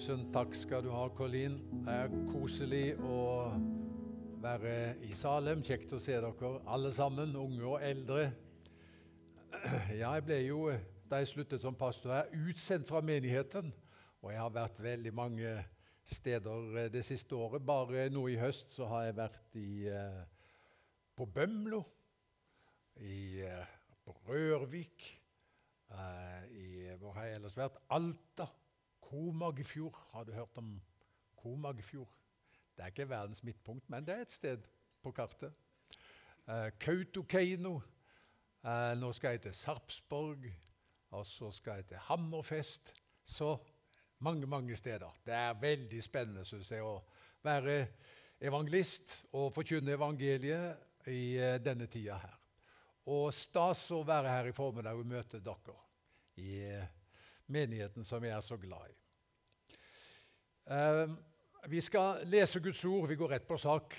[0.00, 1.58] Tusen takk skal du ha, Colin.
[1.84, 3.50] Det er koselig å
[4.40, 5.60] være i Salem.
[5.60, 8.22] Kjekt å se dere alle sammen, unge og eldre.
[9.92, 10.62] Ja, jeg ble jo,
[11.04, 13.68] da jeg sluttet som pastor her, utsendt fra menigheten.
[14.22, 15.52] Og jeg har vært veldig mange
[16.08, 17.60] steder det siste året.
[17.68, 20.22] Bare nå i høst så har jeg vært i, eh,
[21.12, 21.82] på Bømlo,
[23.04, 25.12] i, eh, på Rørvik
[25.92, 27.76] eh, i, Hvor har jeg ellers vært?
[27.92, 28.48] Alta.
[29.10, 29.96] Komagfjord.
[30.12, 30.80] Har du hørt om
[31.36, 32.10] Komagfjord?
[32.76, 34.62] Det er ikke verdens midtpunkt, men det er et sted
[35.02, 35.52] på kartet.
[36.46, 37.80] Eh, Kautokeino.
[38.62, 40.46] Eh, nå skal jeg til Sarpsborg,
[41.10, 42.92] og så skal jeg til Hammerfest.
[43.24, 43.56] Så
[44.18, 45.10] mange, mange steder.
[45.26, 47.00] Det er veldig spennende synes jeg, å
[47.42, 47.86] være
[48.40, 52.38] evangelist og forkynne evangeliet i eh, denne tida her.
[53.10, 55.76] Og stas å være her i formiddag og møte dere
[56.40, 56.88] i eh,
[57.50, 58.99] menigheten som jeg er så glad i.
[60.70, 61.10] Uh,
[61.66, 63.08] vi skal lese Guds ord.
[63.10, 63.96] Vi går rett på sak.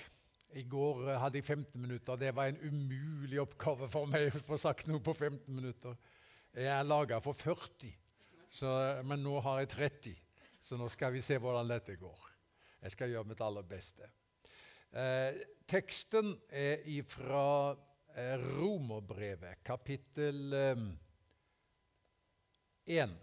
[0.56, 2.16] I går uh, hadde jeg 15 minutter.
[2.16, 5.98] Det var en umulig oppgave for meg å få sagt noe på 15 minutter.
[6.56, 7.92] Jeg er laga for 40,
[8.52, 8.72] så,
[9.08, 10.16] men nå har jeg 30.
[10.64, 12.26] Så nå skal vi se hvordan dette går.
[12.82, 14.08] Jeg skal gjøre mitt aller beste.
[14.92, 17.72] Eh, teksten er fra
[18.42, 20.54] Romerbrevet, kapittel
[22.84, 23.16] 1.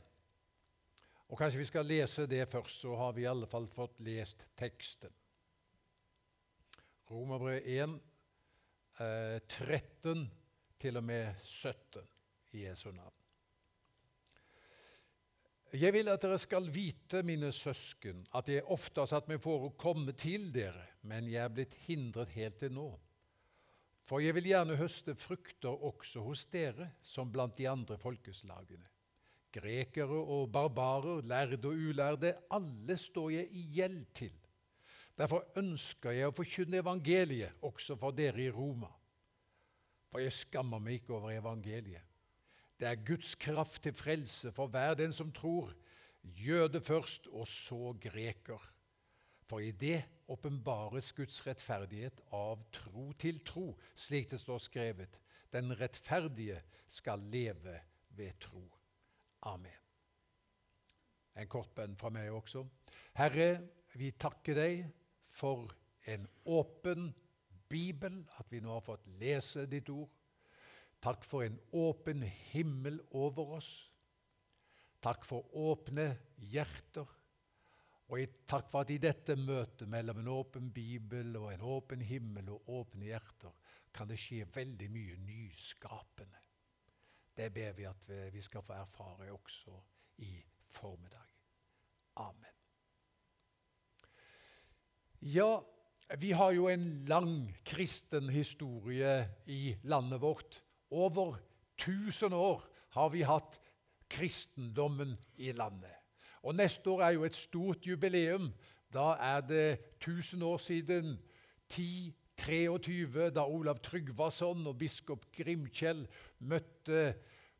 [1.29, 4.47] Og Kanskje vi skal lese det først, så har vi i alle fall fått lest
[4.57, 5.13] teksten.
[7.09, 7.99] Romerbrev 1,
[8.99, 10.29] eh, 13
[10.79, 12.01] til og med 17
[12.53, 13.13] i Jesu navn.
[15.73, 19.67] Jeg vil at dere skal vite, mine søsken, at jeg ofte har satt meg for
[19.67, 22.87] å komme til dere, men jeg er blitt hindret helt til nå.
[24.09, 28.87] For jeg vil gjerne høste frukter også hos dere, som blant de andre folkeslagene.
[29.53, 34.35] Grekere og barbarer, lærde og ulærde, alle står jeg i gjeld til.
[35.17, 38.91] Derfor ønsker jeg å forkynne evangeliet også for dere i Roma.
[40.09, 42.05] For jeg skammer meg ikke over evangeliet.
[42.79, 45.73] Det er Guds kraft til frelse for hver den som tror,
[46.23, 48.61] jøde først og så greker.
[49.49, 55.19] For i det åpenbares Guds rettferdighet av tro til tro, slik det står skrevet.
[55.51, 57.79] Den rettferdige skal leve
[58.15, 58.63] ved tro.
[59.47, 59.75] Amen.
[61.39, 62.65] En kort bønn fra meg også.
[63.15, 63.49] Herre,
[63.95, 64.81] vi takker deg
[65.31, 65.69] for
[66.09, 67.13] en åpen
[67.69, 70.09] bibel, at vi nå har fått lese ditt ord.
[70.99, 73.69] Takk for en åpen himmel over oss.
[74.99, 76.09] Takk for åpne
[76.51, 77.07] hjerter.
[78.09, 82.49] Og takk for at i dette møtet mellom en åpen bibel og en åpen himmel
[82.55, 83.53] og åpne hjerter
[83.93, 86.41] kan det skje veldig mye nyskapende.
[87.39, 89.71] Det ber vi at vi skal få erfare også
[90.17, 91.23] i formiddag.
[92.15, 92.55] Amen.
[95.21, 95.59] Ja,
[96.19, 100.63] vi har jo en lang kristen historie i landet vårt.
[100.91, 101.39] Over
[101.77, 103.61] 1000 år har vi hatt
[104.09, 105.95] kristendommen i landet.
[106.43, 108.51] Og Neste år er jo et stort jubileum.
[108.93, 111.19] Da er det 1000 år siden
[111.69, 116.05] ti 23, da Olav Tryggvason og biskop Grimkjell
[116.39, 117.13] møtte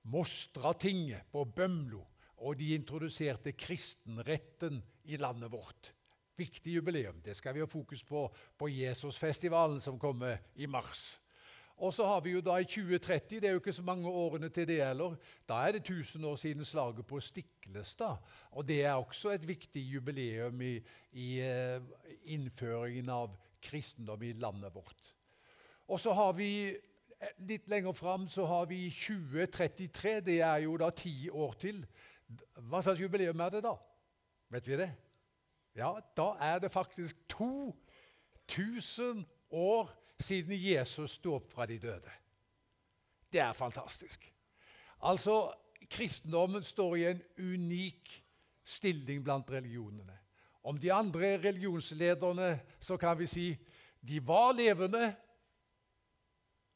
[0.09, 2.01] Mostratinget på Bømlo,
[2.39, 5.93] og de introduserte kristenretten i landet vårt.
[6.39, 7.19] Viktig jubileum.
[7.21, 8.27] Det skal vi ha fokus på
[8.57, 11.19] på Jesusfestivalen som kommer i mars.
[11.79, 14.49] Og så har vi jo da i 2030, det er jo ikke så mange årene
[14.51, 15.15] til det heller,
[15.47, 18.17] da er det 1000 år siden slaget på Stiklestad.
[18.51, 20.73] Og det er også et viktig jubileum i,
[21.11, 21.79] i uh,
[22.27, 25.15] innføringen av kristendom i landet vårt.
[25.87, 26.75] Og så har vi
[27.37, 30.19] litt lenger fram så har vi 2033.
[30.25, 31.83] Det er jo da ti år til.
[32.69, 33.75] Hva slags jubileum er det da?
[34.53, 34.89] Vet vi det?
[35.77, 42.11] Ja, da er det faktisk 2000 år siden Jesus sto opp fra de døde.
[43.31, 44.25] Det er fantastisk.
[45.01, 45.51] Altså,
[45.89, 48.23] kristendommen står i en unik
[48.65, 50.17] stilling blant religionene.
[50.63, 53.47] Om de andre religionslederne så kan vi si
[54.01, 55.15] de var levende,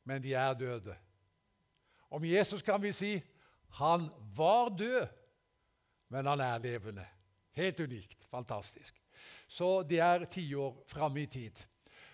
[0.04, 0.96] men de er døde.
[2.10, 3.22] Om Jesus kan vi si
[3.74, 5.08] han var død,
[6.10, 7.06] men han er levende.
[7.52, 8.28] Helt unikt.
[8.30, 9.02] Fantastisk.
[9.48, 11.58] Så det er ti år fram i tid.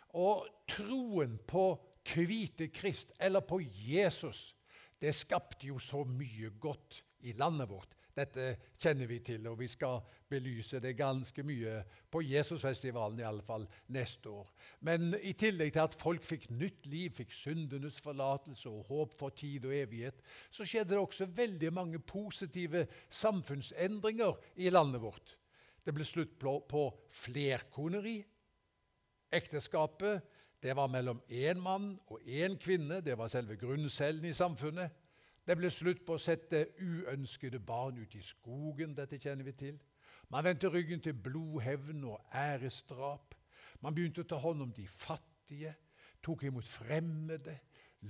[0.10, 4.56] Og troen på hvite Krist, eller på Jesus,
[5.00, 7.96] det skapte jo så mye godt i landet vårt.
[8.20, 8.46] Dette
[8.82, 11.78] kjenner vi til, og vi skal belyse det ganske mye
[12.12, 13.64] på Jesusfestivalen i alle fall
[13.96, 14.50] neste år.
[14.84, 19.36] Men i tillegg til at folk fikk nytt liv, fikk syndenes forlatelse og håp for
[19.36, 20.20] tid og evighet,
[20.52, 25.38] så skjedde det også veldig mange positive samfunnsendringer i landet vårt.
[25.86, 26.84] Det ble slutt på,
[27.22, 28.20] flerkoneri.
[29.32, 33.02] Ekteskapet det var mellom én mann og én kvinne.
[33.02, 34.92] Det var selve grunncellen i samfunnet.
[35.48, 38.96] Det ble slutt på å sette uønskede barn ut i skogen.
[38.96, 39.80] Dette kjenner vi til.
[40.30, 43.34] Man vendte ryggen til blodhevn og æresdrap.
[43.82, 45.74] Man begynte å ta hånd om de fattige,
[46.22, 47.56] tok imot fremmede,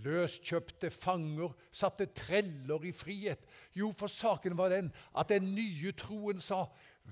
[0.04, 3.45] løskjøpte fanger, satte treller i frihet.
[3.78, 6.66] Jo, for saken var den at den nye troen sa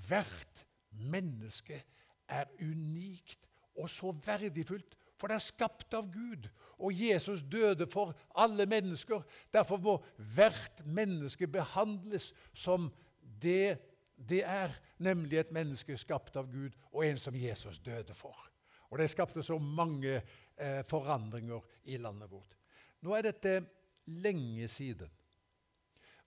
[0.09, 1.83] hvert menneske
[2.27, 3.45] er unikt
[3.77, 6.47] og så verdifullt, for det er skapt av Gud.
[6.77, 9.23] Og Jesus døde for alle mennesker.
[9.53, 9.95] Derfor må
[10.35, 12.91] hvert menneske behandles som
[13.41, 13.77] det
[14.17, 18.33] det er, nemlig et menneske skapt av Gud, og en som Jesus døde for.
[18.89, 20.21] Og Det skapte så mange
[20.57, 22.55] eh, forandringer i landet vårt.
[23.01, 23.59] Nå er dette
[24.07, 25.11] lenge siden.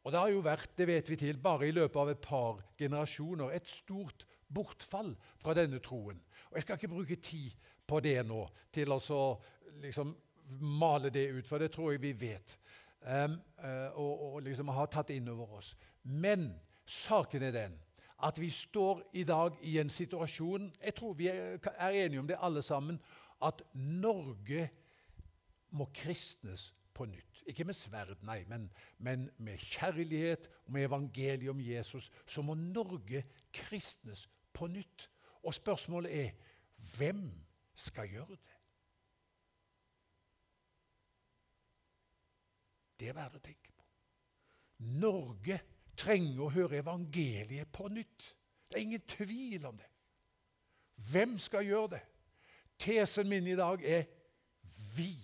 [0.04, 2.60] Og det har jo vært, det vet vi til, bare i løpet av et par
[2.78, 6.20] generasjoner, et stort bortfall fra denne troen.
[6.50, 7.50] Og Jeg skal ikke bruke tid
[7.90, 9.24] på det nå, til å
[9.82, 10.14] liksom
[10.60, 12.56] male det ut, for det tror jeg vi vet
[13.06, 13.36] um,
[13.94, 15.74] og, og liksom har tatt inn over oss.
[16.02, 16.50] Men
[16.86, 17.78] saken er den
[18.26, 22.26] at vi står i dag i en situasjon Jeg tror vi er, er enige om
[22.28, 23.00] det alle sammen,
[23.42, 24.68] at Norge
[25.70, 27.42] må kristnes på nytt.
[27.48, 28.66] Ikke med sverd, nei, men,
[28.98, 32.10] men med kjærlighet og med evangeliet om Jesus.
[32.26, 35.08] Så må Norge kristnes på nytt.
[35.42, 36.30] Og spørsmålet er
[36.96, 37.30] hvem
[37.80, 38.56] skal gjøre det?
[43.00, 43.86] Det er verdt å tenke på.
[45.00, 45.56] Norge
[45.96, 48.30] trenger å høre evangeliet på nytt.
[48.68, 49.88] Det er ingen tvil om det.
[51.10, 52.02] Hvem skal gjøre det?
[52.80, 54.04] Tesen min i dag er
[54.96, 55.14] vi.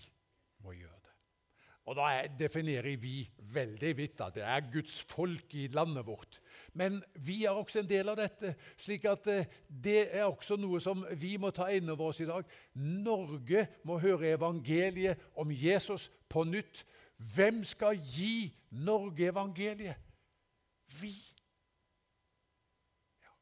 [1.87, 6.41] Og Da definerer vi veldig vidt at det er Guds folk i landet vårt.
[6.75, 10.81] Men vi er også en del av dette, slik at eh, det er også noe
[10.83, 12.43] som vi må ta inn over oss i dag.
[12.75, 16.83] Norge må høre evangeliet om Jesus på nytt.
[17.17, 20.03] Hvem skal gi Norge evangeliet?
[21.01, 21.15] Vi.
[23.23, 23.33] Ja.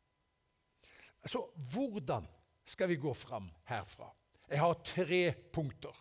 [1.27, 2.29] Så hvordan
[2.65, 4.13] skal vi gå fram herfra?
[4.51, 5.97] Jeg har tre punkter.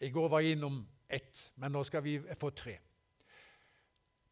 [0.00, 0.80] I går var jeg innom
[1.12, 2.78] ett, men nå skal vi få tre.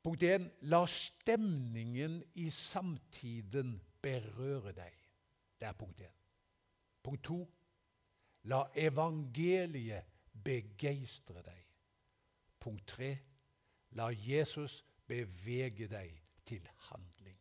[0.03, 0.51] Punkt 1.
[0.61, 4.95] La stemningen i samtiden berøre deg.
[5.61, 6.13] Det er punkt 1.
[7.05, 7.41] Punkt 2.
[8.49, 11.67] La evangeliet begeistre deg.
[12.61, 13.11] Punkt 3.
[14.01, 16.15] La Jesus bevege deg
[16.49, 17.37] til handling.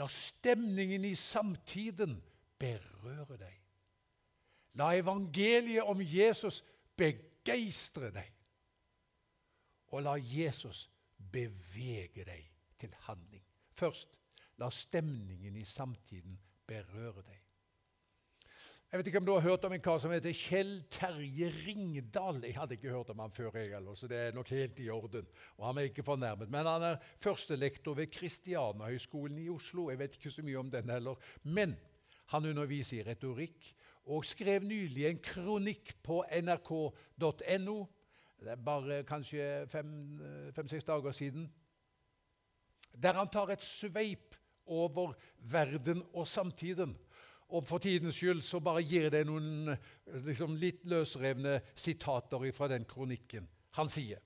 [0.00, 2.16] La stemningen i samtiden
[2.58, 3.60] berøre deg.
[4.74, 6.62] La evangeliet om Jesus
[6.96, 8.32] begeistre deg
[9.94, 13.44] og la Jesus bevege deg til handling.
[13.74, 14.18] Først,
[14.58, 17.40] la stemningen i samtiden berøre deg.
[18.94, 22.36] Jeg vet ikke om du har hørt om en kar som heter Kjell Terje Ringdal.
[22.46, 25.26] Jeg hadde ikke hørt om han før, jeg, så det er nok helt i orden.
[25.56, 26.50] Og Han er ikke fornærmet.
[26.50, 29.88] Men han er førstelektor ved Kristianahøgskolen i Oslo.
[29.90, 31.18] Jeg vet ikke så mye om den heller.
[31.42, 31.74] Men
[32.26, 33.74] han underviser i retorikk
[34.04, 37.78] og skrev nylig en kronikk på nrk.no
[38.44, 41.46] det er bare kanskje fem-seks dager siden.
[42.92, 44.36] Der han tar et sveip
[44.66, 46.96] over verden og samtiden.
[47.48, 49.72] Og For tidens skyld så bare gir det noen
[50.26, 53.48] liksom, litt løsrevne sitater fra den kronikken.
[53.78, 54.20] Han sier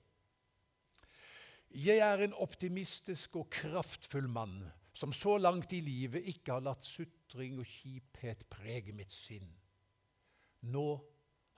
[1.69, 6.83] Jeg er en optimistisk og kraftfull mann som så langt i livet ikke har latt
[6.83, 9.58] sutring og kjiphet prege mitt sinn.
[10.61, 10.87] Nå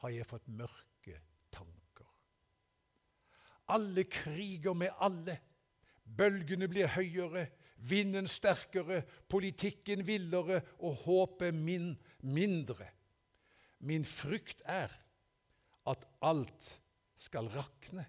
[0.04, 1.18] har jeg fått mørke
[1.54, 2.08] tanker.
[3.72, 5.38] alle kriger med alle.
[6.04, 7.46] Bølgene blir høyere,
[7.78, 12.90] vinden sterkere, politikken villere og håpet min mindre.
[13.80, 14.92] Min frykt er
[15.88, 16.68] at alt
[17.18, 18.06] skal rakne.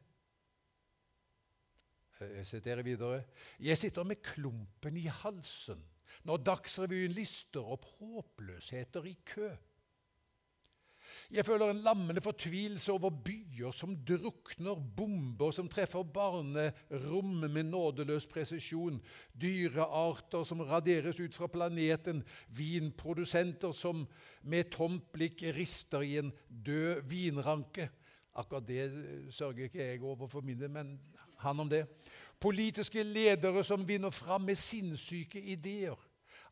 [2.20, 3.24] Jeg siterer videre.
[3.58, 5.80] Jeg sitter med klumpen i halsen
[6.28, 9.48] når Dagsrevyen lister opp håpløsheter i kø.
[11.30, 18.26] Jeg føler en lammende fortvilelse over byer som drukner, bomber som treffer barnerom med nådeløs
[18.26, 19.00] presisjon,
[19.32, 24.06] dyrearter som raderes ut fra planeten, vinprodusenter som
[24.42, 27.90] med tomt blikk rister i en død vinranke.
[28.34, 28.86] Akkurat det
[29.30, 30.96] sørger ikke jeg over for min del, men
[31.42, 31.84] han om det.
[32.40, 35.98] Politiske ledere som vinner fram med sinnssyke ideer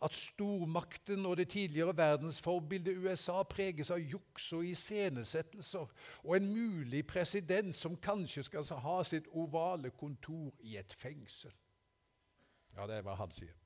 [0.00, 5.88] at stormakten og det tidligere verdensforbildet USA preges av juks og iscenesettelser,
[6.24, 11.52] og en mulig president som kanskje skal ha sitt ovale kontor i et fengsel.
[12.76, 13.56] Ja, det er hva han sier.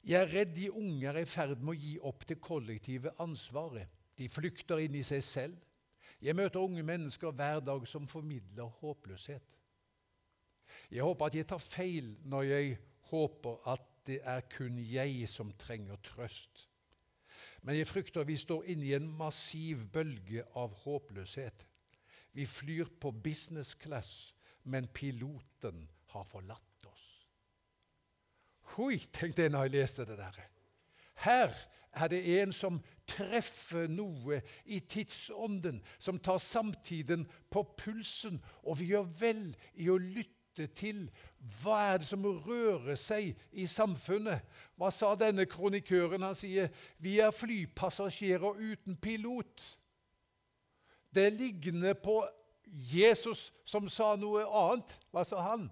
[0.00, 3.90] Jeg er redd de unge er i ferd med å gi opp det kollektive ansvaret.
[4.16, 5.58] De flykter inn i seg selv.
[6.20, 9.56] Jeg møter unge mennesker hver dag som formidler håpløshet.
[10.90, 12.74] Jeg håper at jeg tar feil når jeg
[13.10, 16.66] håper at det er kun jeg som trenger trøst.
[17.62, 21.66] Men jeg frykter vi står inne i en massiv bølge av håpløshet.
[22.32, 27.06] Vi flyr på business class, men piloten har forlatt oss.
[28.76, 30.40] Hui, tenkte jeg når jeg leste det der.
[31.26, 31.54] Her
[31.92, 32.78] er det en som
[33.10, 39.42] treffer noe i tidsånden, som tar samtiden på pulsen, og vi gjør vel
[39.74, 41.06] i å lytte til
[41.60, 44.42] hva er det som rører seg i samfunnet.
[44.76, 46.24] Hva sa denne kronikøren?
[46.26, 49.64] Han sier vi er flypassasjerer uten pilot.
[51.14, 52.20] Det er liggende på
[52.66, 54.98] Jesus som sa noe annet.
[55.10, 55.70] Hva sa han?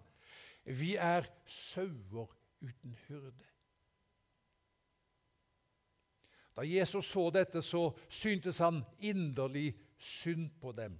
[0.65, 2.31] Vi er sauer
[2.61, 3.45] uten hyrde.
[6.59, 10.99] Da Jesus så dette, så syntes han inderlig synd på dem.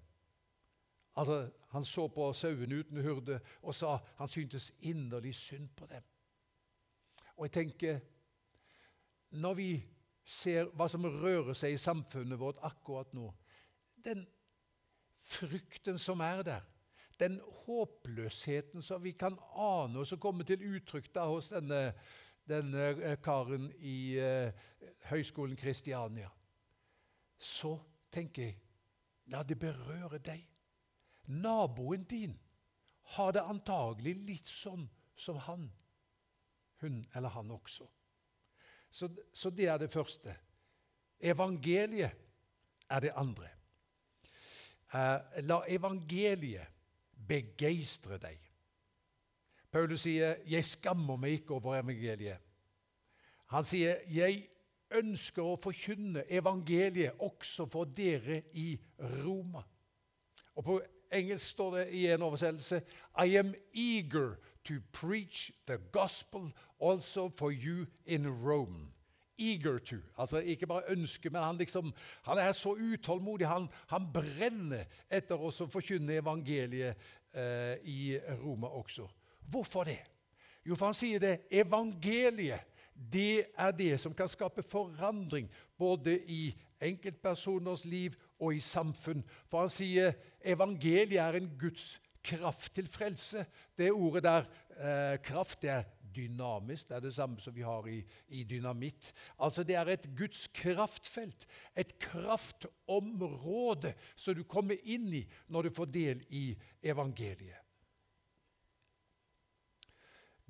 [1.19, 6.03] Altså, Han så på sauene uten hurde og sa han syntes inderlig synd på dem.
[7.37, 8.01] Og jeg tenker,
[9.31, 9.85] Når vi
[10.25, 13.35] ser hva som rører seg i samfunnet vårt akkurat nå
[14.05, 14.27] Den
[15.29, 16.63] frykten som er der,
[17.21, 21.93] den håpløsheten som vi kan ane, og som kommer til uttrykk da hos denne
[22.49, 24.53] denne eh, karen i uh,
[25.11, 26.31] Høgskolen Kristiania,
[27.39, 27.77] så
[28.13, 28.57] tenker jeg
[29.33, 30.47] la det berøre deg.
[31.29, 32.39] Naboen din
[33.17, 35.69] har det antagelig litt sånn som han.
[36.81, 37.89] Hun eller han også.
[38.91, 40.35] Så, så det er det første.
[41.21, 42.15] Evangeliet
[42.89, 43.51] er det andre.
[44.95, 46.77] Eh, la evangeliet
[47.29, 48.39] begeistre deg.
[49.71, 52.41] Paulus sier 'jeg skammer meg ikke over evangeliet'.
[53.47, 54.49] Han sier 'jeg
[54.91, 59.65] ønsker å forkynne evangeliet også for dere i Roma'.
[60.55, 60.81] Og På
[61.13, 62.83] engelsk står det i en oversettelse
[63.19, 68.93] 'I am eager to preach the gospel also for you in Rome'.
[69.39, 69.97] Eager to.
[70.19, 73.47] Altså ikke bare ønske, men han, liksom, han er så utålmodig.
[73.47, 76.97] Han, han brenner etter å forkynne evangeliet
[77.35, 79.09] eh, i Roma også.
[79.51, 80.01] Hvorfor det?
[80.67, 82.67] Jo, for han sier det evangeliet
[82.99, 85.47] det er det som kan skape forandring
[85.79, 86.51] både i
[86.81, 89.25] enkeltpersoners liv og i samfunn.
[89.51, 93.47] For han sier evangeliet er en Guds kraft til frelse.
[93.79, 94.45] Det ordet der,
[94.79, 95.85] eh, kraft, det er
[96.17, 96.89] dynamisk.
[96.89, 99.13] Det er det samme som vi har i, i dynamitt.
[99.39, 105.71] Altså Det er et Guds kraftfelt, et kraftområde som du kommer inn i når du
[105.75, 107.65] får del i evangeliet.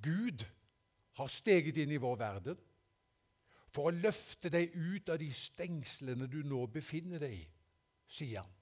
[0.03, 0.45] Gud
[1.19, 2.59] har steget inn i vår verden
[3.75, 7.45] for å løfte deg ut av de stengslene du nå befinner deg i,
[8.09, 8.55] sier han.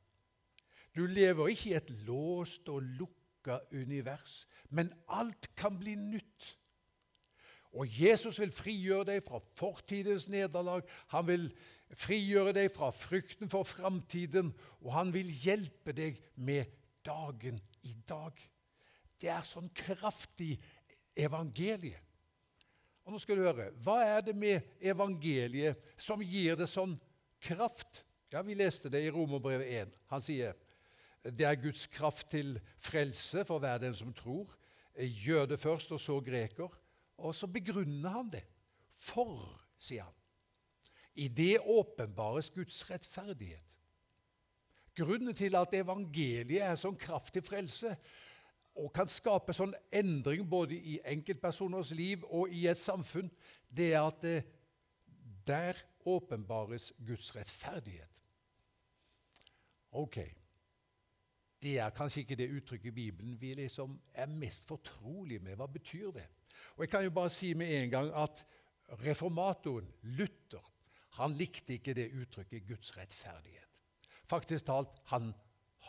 [0.96, 6.54] Du lever ikke i et låst og lukka univers, men alt kan bli nytt.
[7.76, 10.86] Og Jesus vil frigjøre deg fra fortidens nederlag.
[11.12, 11.50] Han vil
[11.92, 16.72] frigjøre deg fra frykten for framtiden, og han vil hjelpe deg med
[17.04, 18.40] dagen i dag.
[19.20, 20.56] Det er sånn kraftig
[21.16, 22.05] evangeliet.
[23.06, 26.96] Og nå skal du høre, Hva er det med evangeliet som gir det sånn
[27.38, 28.02] kraft?
[28.32, 29.92] Ja, Vi leste det i Romerbrevet 1.
[30.10, 30.56] Han sier
[31.26, 34.52] det er Guds kraft til frelse for hver den som tror.
[34.96, 36.70] Gjør det først, og så greker.
[37.18, 38.44] Og så begrunner han det.
[38.90, 39.42] For,
[39.78, 40.14] sier han,
[41.16, 43.74] i det åpenbares Guds rettferdighet.
[44.96, 47.96] Grunnen til at evangeliet er sånn kraftig frelse,
[48.76, 53.30] og kan skape sånn endring både i enkeltpersoners liv og i et samfunn,
[53.68, 54.36] det er at det,
[55.46, 58.22] der åpenbares Guds rettferdighet.
[59.96, 60.18] Ok.
[61.62, 65.56] Det er kanskje ikke det uttrykket i Bibelen vi liksom er mest fortrolige med.
[65.56, 66.26] Hva betyr det?
[66.76, 68.44] Og Jeg kan jo bare si med en gang at
[69.02, 70.72] reformatoren Luther
[71.16, 73.64] han likte ikke det uttrykket Guds rettferdighet.
[74.28, 75.32] Faktisk talt, han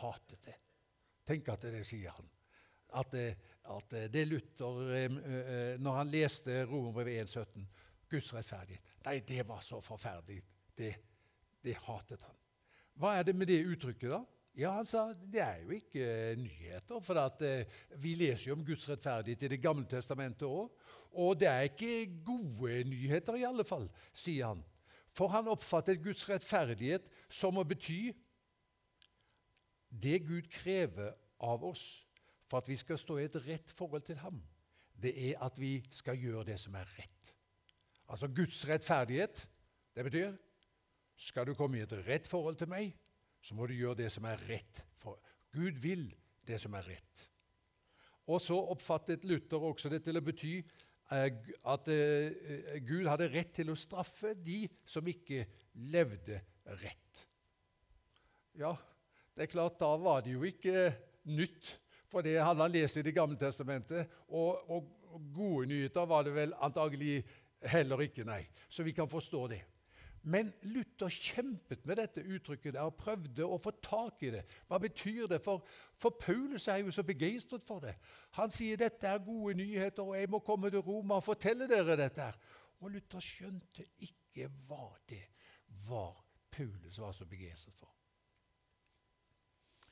[0.00, 0.56] hatet det.
[1.28, 2.30] Tenk at det sier han
[2.96, 3.14] at,
[3.68, 7.66] at det Luther, eh, eh, når han leste Romerbrevet 1,17,
[8.08, 10.42] Guds rettferdighet Nei, det var så forferdelig.
[10.76, 10.90] Det,
[11.64, 12.34] det, hatet han.
[12.98, 14.22] Hva er det med det uttrykket, da?
[14.58, 17.00] Ja, Han sa det er jo ikke nyheter.
[17.04, 20.68] For at, eh, vi leser jo om Guds rettferdighet i Det gamle testamentet òg.
[21.12, 24.64] Og det er ikke gode nyheter, i alle fall, sier han.
[25.14, 28.12] For han oppfattet Guds rettferdighet som å bety
[29.88, 31.86] det Gud krever av oss
[32.48, 34.40] for at vi skal stå i et rett forhold til ham,
[34.98, 37.34] det er at vi skal gjøre det som er rett.
[38.08, 39.44] Altså Guds rettferdighet.
[39.94, 40.36] Det betyr
[41.18, 42.92] skal du komme i et rett forhold til meg,
[43.42, 44.84] så må du gjøre det som er rett.
[44.98, 45.18] For
[45.54, 46.06] Gud vil
[46.46, 47.24] det som er rett.
[48.28, 51.28] Og så oppfattet Luther også det til å bety eh,
[51.72, 55.46] at eh, Gud hadde rett til å straffe de som ikke
[55.90, 56.42] levde
[56.82, 57.24] rett.
[58.58, 58.74] Ja,
[59.34, 60.90] det er klart, da var det jo ikke
[61.30, 61.76] nytt,
[62.08, 64.08] for det hadde han lest i Det gamle testamentet.
[64.28, 64.94] Og, og,
[65.34, 67.22] gode nyheter var det vel antagelig
[67.64, 68.42] heller ikke, nei.
[68.68, 69.62] Så vi kan forstå det.
[70.22, 74.42] Men Luther kjempet med dette uttrykket der og prøvde å få tak i det.
[74.68, 75.40] Hva betyr det?
[75.42, 75.64] For,
[75.96, 77.94] for Paulus er jo så begeistret for det.
[78.36, 81.96] Han sier dette er gode nyheter, og jeg må komme til Roma og fortelle dere
[81.96, 82.28] dette.
[82.82, 85.24] Og Luther skjønte ikke hva det
[85.88, 86.18] var
[86.58, 87.90] Paulus var så begeistret for.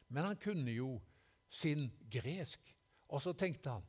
[0.09, 1.01] Men han kunne jo
[1.49, 2.77] sin gresk,
[3.09, 3.85] og så tenkte han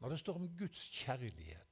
[0.00, 1.70] Når det står om Guds kjærlighet,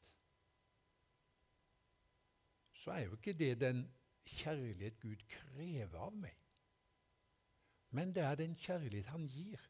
[2.73, 3.83] så er jo ikke det den
[4.25, 6.39] kjærlighet Gud krever av meg,
[7.91, 9.61] men det er den kjærlighet han gir.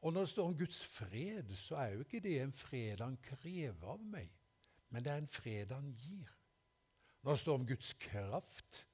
[0.00, 3.18] Og når det står om Guds fred, så er jo ikke det en fred han
[3.22, 4.30] krever av meg,
[4.88, 6.30] men det er en fred han gir.
[7.22, 8.86] Når det står om Guds kraft,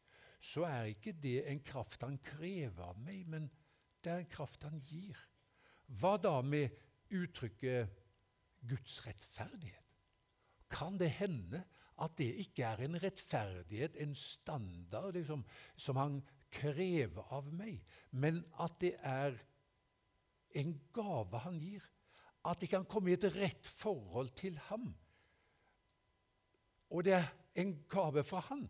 [0.46, 3.48] så er ikke det en kraft han krever av meg, men
[4.04, 5.18] det er en kraft han gir.
[5.98, 6.74] Hva da med
[7.14, 7.96] uttrykket
[8.66, 9.82] Guds rettferdighet?
[10.70, 11.62] Kan det hende
[12.02, 15.44] at det ikke er en rettferdighet, en standard, liksom,
[15.78, 16.20] som han
[16.52, 19.38] krever av meg, men at det er
[20.56, 21.84] en gave han gir?
[22.46, 24.92] At jeg kan komme i et rett forhold til ham.
[26.94, 28.68] Og det er en gave fra han.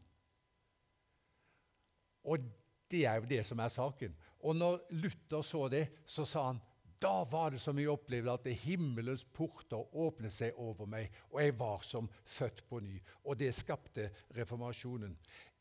[2.27, 2.47] Og
[2.91, 4.15] det er jo det som er saken.
[4.47, 6.63] Og når Luther så det, så sa han
[7.03, 11.53] da var det som jeg opplevde at himmelens porter åpnet seg over meg, og jeg
[11.59, 12.95] var som født på ny.
[13.25, 15.13] Og det skapte reformasjonen.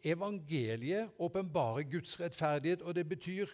[0.05, 3.51] Evangeliet åpenbarer Guds rettferdighet, og det betyr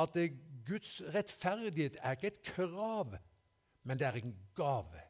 [0.00, 0.18] at
[0.66, 3.14] Guds rettferdighet er ikke et krav,
[3.86, 5.06] men det er en gave.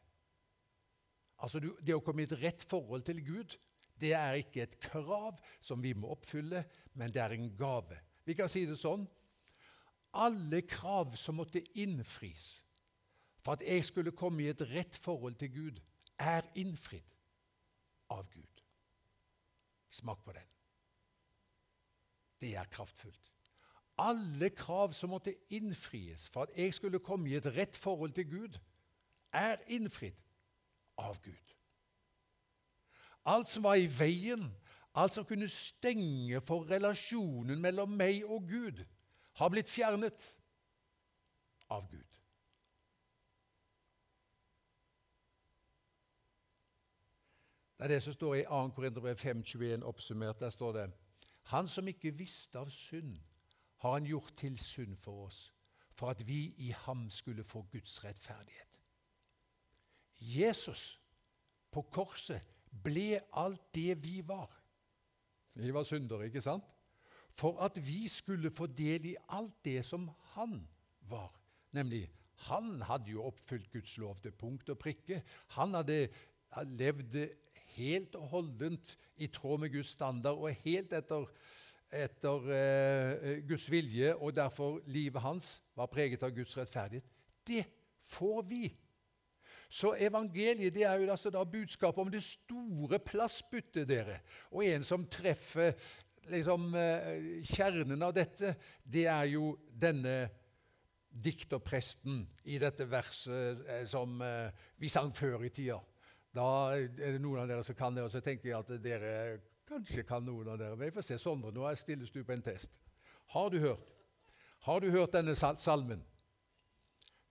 [1.41, 3.57] Altså Det å komme i et rett forhold til Gud
[4.01, 6.63] det er ikke et krav som vi må oppfylle,
[6.97, 7.97] men det er en gave.
[8.25, 9.07] Vi kan si det sånn
[10.11, 12.61] alle krav som måtte innfris
[13.41, 15.79] for at jeg skulle komme i et rett forhold til Gud,
[16.19, 17.15] er innfridd
[18.13, 18.63] av Gud.
[19.89, 20.49] Smak på den.
[22.41, 23.31] Det er kraftfullt.
[24.01, 28.29] Alle krav som måtte innfries for at jeg skulle komme i et rett forhold til
[28.29, 28.59] Gud,
[29.33, 30.17] er innfridd
[30.97, 31.55] av Gud.
[33.25, 34.47] Alt som var i veien,
[34.95, 38.81] alt som kunne stenge for relasjonen mellom meg og Gud,
[39.39, 40.25] har blitt fjernet
[41.71, 42.07] av Gud.
[47.77, 48.57] Det er det som står i 2.
[48.75, 50.39] Korinterbrev 5,21 oppsummert.
[50.39, 50.91] Der står det
[51.43, 53.15] Han som ikke visste av synd,
[53.77, 55.53] har han gjort til synd for oss,
[55.93, 58.77] for at vi i ham skulle få Guds rettferdighet.
[60.17, 61.01] Jesus
[61.71, 64.49] på korset ble alt det vi var.
[65.53, 66.65] Vi var syndere, ikke sant?
[67.37, 70.59] For at vi skulle få del i alt det som han
[71.09, 71.31] var.
[71.75, 72.09] Nemlig,
[72.47, 75.21] han hadde jo oppfylt Guds lov til punkt og prikke.
[75.55, 76.07] Han hadde
[76.67, 77.17] levd
[77.75, 81.27] helt og holdent i tråd med Guds standard og helt etter,
[81.91, 87.07] etter eh, Guds vilje, og derfor livet hans var preget av Guds rettferdighet.
[87.47, 87.63] Det
[88.11, 88.65] får vi
[89.71, 94.17] så evangeliet det er jo altså da budskapet om det store plassbyttet, dere.
[94.51, 95.77] Og en som treffer
[96.27, 100.29] liksom, eh, kjernen av dette, det er jo denne
[101.11, 105.79] dikterpresten i dette verset eh, som eh, vi sang før i tida.
[106.31, 109.13] Da er det noen av dere som kan det, og så tenker jeg at dere
[109.67, 110.79] kanskje kan noen av dere.
[110.79, 111.19] Vi får se.
[111.19, 112.71] Sondre, nå stilles du på en test.
[113.31, 113.87] Har du hørt?
[114.67, 116.03] Har du hørt denne salmen?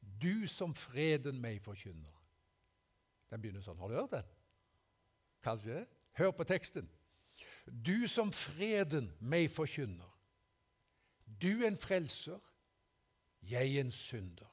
[0.00, 2.19] Du som freden meg forkynner.
[3.30, 3.78] Den begynner sånn.
[3.78, 4.30] Har du hørt den?
[5.44, 5.84] Kanskje?
[6.18, 6.88] Hør på teksten.
[7.66, 10.08] Du som freden meg forkynner.
[11.40, 12.40] Du en frelser,
[13.46, 14.48] jeg en synder.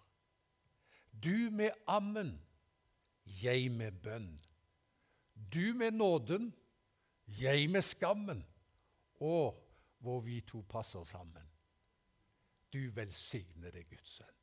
[1.11, 2.37] Du med ammen,
[3.41, 4.29] jeg med bønn.
[5.33, 6.51] Du med nåden,
[7.39, 8.45] jeg med skammen.
[9.19, 9.57] Og
[9.99, 11.49] hvor vi to passer sammen.
[12.73, 14.35] Du velsignede Guds sønn.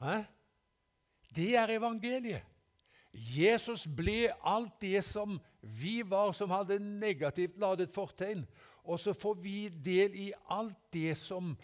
[0.00, 0.22] Hæ?
[1.34, 2.46] Det er evangeliet.
[3.18, 8.44] Jesus ble alt det som vi var, som hadde negativt ladet fortegn.
[8.88, 11.56] Og så får vi del i alt det som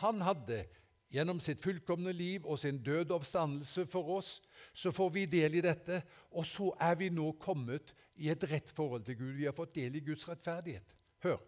[0.00, 0.64] han hadde
[1.08, 4.34] gjennom sitt fullkomne liv og sin døde oppstandelse for oss,
[4.76, 6.02] så får vi del i dette,
[6.36, 9.32] og så er vi nå kommet i et rett forhold til Gud.
[9.38, 10.84] Vi har fått del i Guds rettferdighet.
[11.24, 11.40] Hør!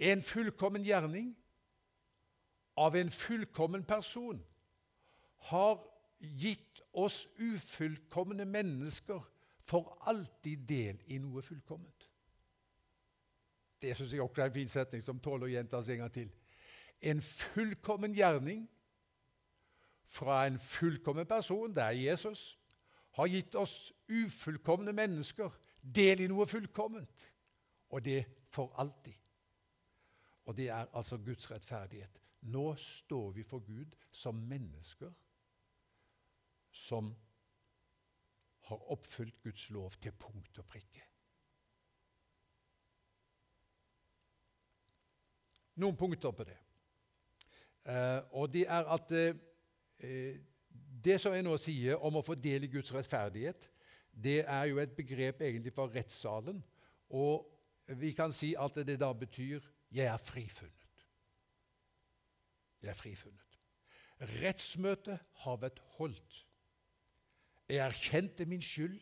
[0.00, 1.34] En fullkommen gjerning
[2.78, 4.38] av en fullkommen person
[5.50, 5.80] har
[6.20, 9.20] gitt oss ufullkomne mennesker
[9.64, 12.08] for alltid del i noe fullkomment.
[13.80, 16.28] Det syns jeg også er en fin setning som tåler å gjentas en gang til.
[17.00, 18.66] En fullkommen gjerning
[20.10, 22.58] fra en fullkommen person, det er Jesus,
[23.16, 27.30] har gitt oss ufullkomne mennesker del i noe fullkomment,
[27.90, 29.16] og det for alltid.
[30.44, 32.20] Og det er altså Guds rettferdighet.
[32.50, 35.12] Nå står vi for Gud som mennesker
[36.70, 37.14] som
[38.70, 41.02] har oppfylt Guds lov til punkt og prikke.
[45.80, 46.58] Noen punkter på det.
[47.88, 50.40] Eh, og det er at eh,
[51.04, 53.70] det som jeg nå sier om å fordele Guds rettferdighet,
[54.10, 56.60] det er jo et begrep egentlig fra rettssalen.
[57.16, 57.46] Og
[57.98, 61.06] vi kan si at det da betyr 'jeg er frifunnet'.
[62.82, 63.58] Jeg er frifunnet.
[64.20, 66.46] Rettsmøtet har vært holdt.
[67.70, 69.00] Jeg erkjente min skyld.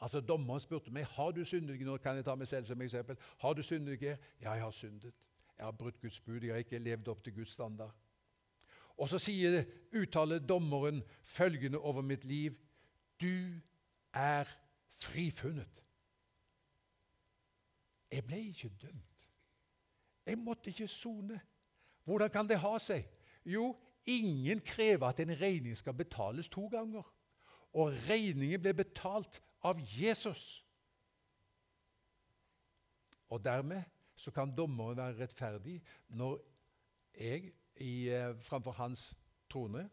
[0.00, 1.80] Altså Dommeren spurte meg har du syndet.
[1.80, 3.16] Nå kan jeg ta meg selv som eksempel.
[3.40, 4.02] Har du syndet?
[4.02, 5.14] Ja, jeg har syndet.
[5.56, 6.40] Jeg har brutt Guds bud.
[6.40, 7.92] Jeg har ikke levd opp til Guds standard.
[9.00, 9.64] Og så sier,
[9.96, 12.56] uttaler dommeren følgende over mitt liv
[13.20, 13.60] Du
[14.12, 14.48] er
[14.88, 15.84] frifunnet.
[18.10, 19.28] Jeg ble ikke dømt.
[20.26, 21.40] Jeg måtte ikke sone.
[22.04, 23.04] Hvordan kan det ha seg?
[23.44, 27.04] Jo, ingen krever at en regning skal betales to ganger.
[27.72, 30.64] Og regningen ble betalt av Jesus.
[33.30, 33.82] Og dermed
[34.16, 35.78] så kan dommeren være rettferdig
[36.08, 36.38] når
[37.14, 39.14] jeg i, eh, framfor hans
[39.50, 39.90] trone,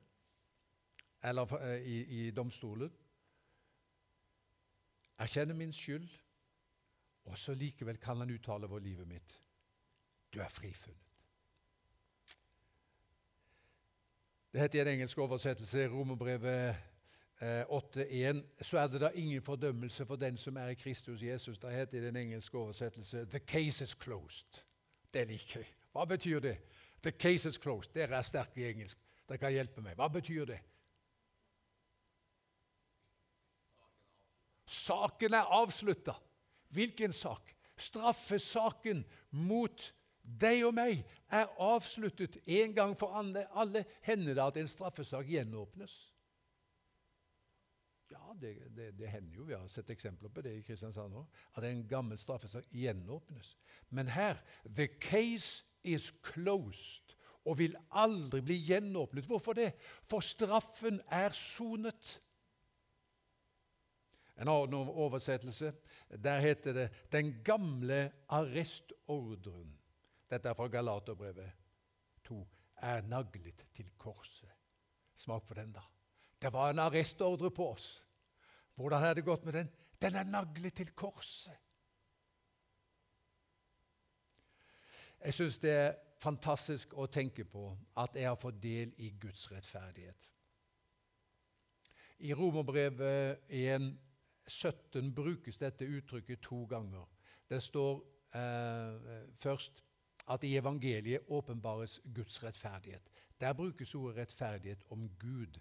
[1.24, 2.92] eller eh, i, i domstolen,
[5.18, 6.10] erkjenner min skyld,
[7.26, 9.42] og så likevel kan han uttale over livet mitt
[10.34, 11.04] du er frifunnet.
[14.52, 16.76] Det heter i en engelsk oversettelse, Romerbrevet
[17.42, 21.58] 8.1, så er det da ingen fordømmelse for den som er i Kristus Jesus.
[21.58, 24.64] Det heter i den engelske oversettelse 'The case is closed'.
[25.14, 25.68] Det liker jeg.
[25.92, 26.58] Hva betyr det?
[27.04, 27.94] The case is closed.
[27.94, 28.98] Dere er sterke i engelsk.
[29.30, 29.96] Dere kan hjelpe meg.
[29.96, 30.60] Hva betyr det?
[34.66, 36.14] Saken er avslutta.
[36.70, 37.54] Hvilken sak?
[37.78, 44.68] Straffesaken mot deg og meg er avsluttet en gang for alle hender det at en
[44.68, 46.17] straffesak gjenåpnes.
[48.12, 49.44] Ja, det, det, det, hender jo.
[49.44, 51.26] Vi har sett eksempler på det i Kristiansand òg.
[51.54, 53.56] At det er en gammel straffesak gjenåpnes.
[53.90, 57.18] Men her The case is closed
[57.48, 59.28] og vil aldri bli gjenåpnet.
[59.28, 59.74] Hvorfor det?
[60.08, 62.18] For straffen er sonet.
[64.38, 65.74] En annen oversettelse
[66.24, 69.76] der heter det 'Den gamle arrestordren'.
[70.30, 71.52] Dette er fra Galaterbrevet
[72.24, 72.48] 2.
[72.78, 74.50] Er naglet til korset.
[75.16, 75.82] Smak på den, da.
[76.42, 78.06] Det var en arrestordre på oss.
[78.76, 79.70] Hvordan hadde det gått med den?
[80.02, 81.58] Den er naglet til korset.
[85.26, 89.48] Jeg syns det er fantastisk å tenke på at jeg har fått del i Guds
[89.52, 90.30] rettferdighet.
[92.20, 93.90] I Romerbrevet 1,
[94.48, 97.06] 17 brukes dette uttrykket to ganger.
[97.50, 98.00] Det står
[98.38, 99.84] eh, først
[100.28, 103.10] at i evangeliet åpenbares Guds rettferdighet.
[103.42, 105.60] Der brukes ordet rettferdighet om Gud.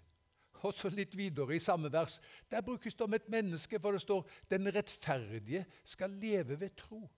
[0.61, 2.21] Og så litt videre i samme vers.
[2.51, 7.09] Der brukes det om et menneske, for det står 'den rettferdige skal leve ved tro'.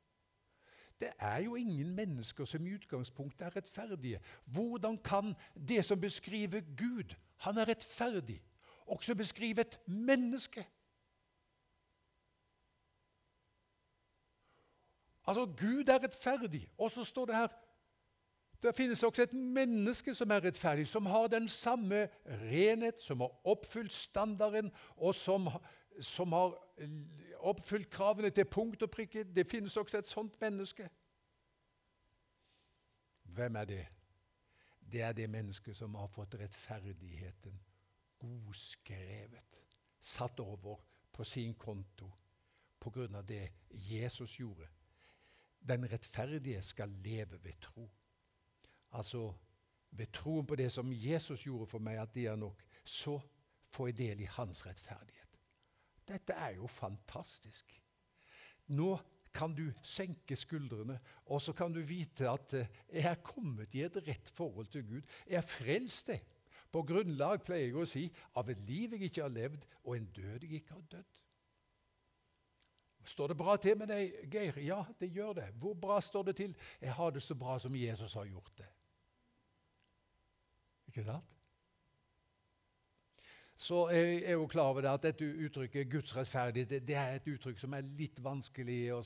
[1.00, 4.20] Det er jo ingen mennesker som i utgangspunktet er rettferdige.
[4.46, 5.36] Hvordan kan
[5.68, 8.44] det som beskriver Gud, han er rettferdig,
[8.86, 10.68] også beskrive et menneske?
[15.28, 17.48] Altså, Gud er rettferdig, og så står det her
[18.62, 23.48] det finnes også et menneske som er rettferdig, som har den samme renhet, som har
[23.48, 25.48] oppfylt standarden, og som,
[26.02, 26.58] som har
[27.40, 29.24] oppfylt kravene til punkt og prikke.
[29.24, 30.90] Det finnes også et sånt menneske.
[33.24, 33.86] Hvem er det?
[34.92, 37.60] Det er det mennesket som har fått rettferdigheten
[38.20, 39.62] godskrevet,
[40.00, 42.10] satt over på sin konto
[42.80, 44.68] på grunn av det Jesus gjorde.
[45.60, 47.90] Den rettferdige skal leve ved tro.
[48.92, 49.34] Altså
[49.92, 53.20] ved troen på det som Jesus gjorde for meg, at det er nok, så
[53.74, 55.40] får jeg del i hans rettferdighet.
[56.10, 57.74] Dette er jo fantastisk.
[58.74, 58.98] Nå
[59.34, 63.84] kan du senke skuldrene, og så kan du vite at eh, jeg er kommet i
[63.86, 65.02] et rett forhold til Gud.
[65.28, 66.20] Jeg er frelst, det.
[66.72, 68.04] På grunnlag, pleier jeg å si,
[68.38, 71.22] av et liv jeg ikke har levd, og en død jeg ikke har dødd.
[73.10, 74.60] Står det bra til med deg, Geir?
[74.62, 75.48] Ja, det gjør det.
[75.58, 76.54] Hvor bra står det til?
[76.82, 78.68] Jeg har det så bra som Jesus har gjort det.
[81.00, 81.36] Ikke sant?
[83.60, 87.28] Så jeg er jo klar over det at dette uttrykket 'Guds rettferdighet' det, er et
[87.28, 89.02] uttrykk som er litt vanskelig å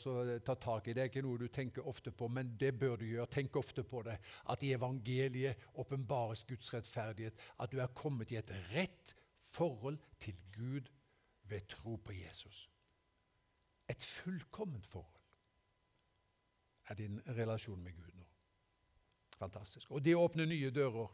[0.45, 0.93] ta tak i.
[0.93, 3.25] Det er ikke noe du tenker ofte på, men det bør du gjøre.
[3.33, 4.19] Tenk ofte på det.
[4.49, 7.33] At i evangeliet åpenbares Guds rettferdighet.
[7.59, 10.89] At du er kommet i et rett forhold til Gud
[11.49, 12.69] ved tro på Jesus.
[13.89, 15.19] Et fullkomment forhold
[16.89, 18.29] er din relasjon med Gud nå.
[19.39, 19.91] Fantastisk.
[19.91, 21.09] Og det åpner nye dører.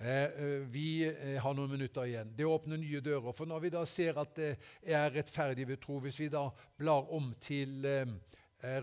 [0.00, 2.34] Eh, eh, vi eh, har noen minutter igjen.
[2.36, 3.32] Det åpner nye dører.
[3.32, 7.08] For når vi da ser at det er rettferdig ved tro, hvis vi da blar
[7.16, 7.86] om til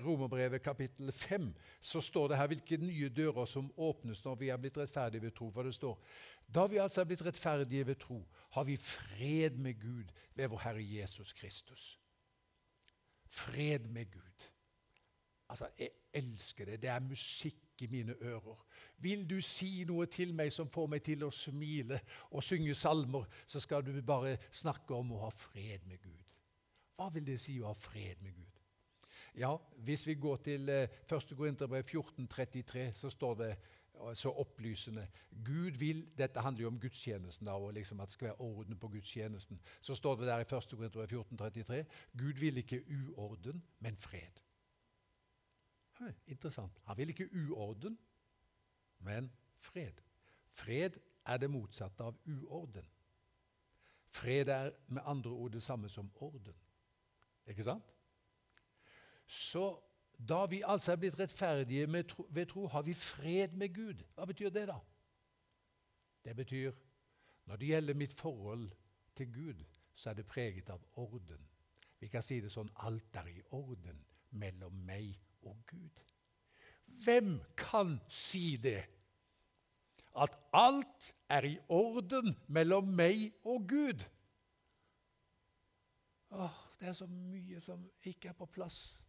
[0.04, 1.48] Romerbrevet kapittel 5,
[1.82, 5.34] så står det her hvilke nye dører som åpnes når vi er blitt rettferdige ved
[5.38, 5.50] tro.
[5.52, 5.98] For det står
[6.54, 8.20] da vi altså er blitt rettferdige ved tro,
[8.54, 12.00] har vi fred med Gud ved vår Herre Jesus Kristus.
[13.26, 14.50] Fred med Gud.
[15.50, 16.82] Altså, Jeg elsker det.
[16.82, 18.66] Det er musikk i mine ører.
[19.04, 22.00] Vil du si noe til meg som får meg til å smile
[22.32, 26.40] og synge salmer, så skal du bare snakke om å ha fred med Gud.
[26.96, 28.50] Hva vil det si å ha fred med Gud?
[29.36, 30.90] Ja, Hvis vi går til 1.
[31.10, 33.56] Eh, Korinterbrev 1433, så står det
[34.14, 35.08] så opplysende.
[35.46, 38.78] Gud vil, Dette handler jo om gudstjenesten, da, og liksom at det skal være orden
[38.78, 39.60] på gudstjenesten.
[39.82, 40.50] Så står det der i 1.
[40.50, 41.86] Korinterbrev 1433
[42.18, 44.43] Gud vil ikke uorden, men fred.
[46.28, 46.82] Interessant.
[46.86, 47.98] Han vil ikke uorden,
[49.00, 50.02] men fred.
[50.52, 52.86] Fred er det motsatte av uorden.
[54.14, 56.56] Fred er med andre ord det samme som orden.
[57.48, 57.94] Ikke sant?
[59.28, 59.80] Så
[60.30, 64.04] da vi altså er blitt rettferdige tro, ved tro, har vi fred med Gud.
[64.16, 64.78] Hva betyr det, da?
[66.26, 66.72] Det betyr
[67.46, 68.70] når det gjelder mitt forhold
[69.16, 71.50] til Gud, så er det preget av orden.
[72.00, 75.18] Vi kan si det sånn alt er i orden mellom meg.
[77.04, 78.82] Hvem kan si det?
[80.14, 84.04] At alt er i orden mellom meg og Gud?
[86.34, 89.04] Åh, det er så mye som ikke er på plass.